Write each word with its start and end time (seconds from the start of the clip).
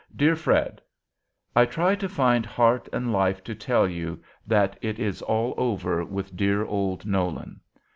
"DEAR 0.15 0.35
FRED: 0.35 0.81
I 1.55 1.65
try 1.67 1.93
to 1.93 2.09
find 2.09 2.43
heart 2.43 2.89
and 2.91 3.13
life 3.13 3.43
to 3.43 3.53
tell 3.53 3.87
you 3.87 4.19
that 4.47 4.75
it 4.81 4.97
is 4.97 5.21
all 5.21 5.53
over 5.57 6.03
with 6.03 6.35
dear 6.35 6.65
old 6.65 7.05
Nolan. 7.05 7.59